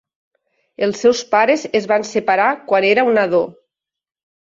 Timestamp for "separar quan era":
2.11-3.05